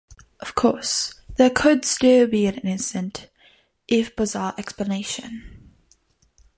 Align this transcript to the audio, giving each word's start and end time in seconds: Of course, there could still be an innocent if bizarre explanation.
Of 0.39 0.55
course, 0.55 1.13
there 1.35 1.51
could 1.51 1.85
still 1.85 2.25
be 2.25 2.47
an 2.47 2.55
innocent 2.55 3.29
if 3.87 4.15
bizarre 4.15 4.55
explanation. 4.57 5.75